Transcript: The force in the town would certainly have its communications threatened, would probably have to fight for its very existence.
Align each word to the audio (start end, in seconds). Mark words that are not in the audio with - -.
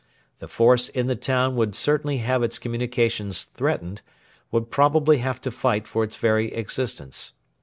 The 0.39 0.47
force 0.47 0.89
in 0.89 1.05
the 1.05 1.15
town 1.15 1.55
would 1.57 1.75
certainly 1.75 2.17
have 2.25 2.41
its 2.41 2.57
communications 2.57 3.43
threatened, 3.43 4.01
would 4.51 4.71
probably 4.71 5.19
have 5.19 5.39
to 5.41 5.51
fight 5.51 5.87
for 5.87 6.03
its 6.03 6.15
very 6.15 6.51
existence. 6.55 7.33